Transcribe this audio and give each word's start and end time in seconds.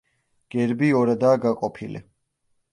გერბი 0.55 0.89
ორადაა 1.01 1.43
გაყოფილი. 1.45 2.05